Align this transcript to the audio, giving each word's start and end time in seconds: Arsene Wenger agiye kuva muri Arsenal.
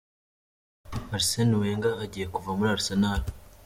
Arsene 1.15 1.53
Wenger 1.61 1.93
agiye 2.03 2.25
kuva 2.33 2.49
muri 2.57 2.69
Arsenal. 2.77 3.21